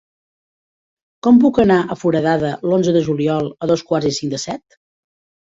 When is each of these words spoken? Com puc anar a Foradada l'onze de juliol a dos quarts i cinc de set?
Com 1.27 1.41
puc 1.43 1.59
anar 1.63 1.77
a 1.83 1.97
Foradada 2.05 2.51
l'onze 2.71 2.97
de 2.97 3.05
juliol 3.11 3.53
a 3.67 3.73
dos 3.73 3.85
quarts 3.91 4.11
i 4.11 4.15
cinc 4.23 4.37
de 4.37 4.45
set? 4.49 4.81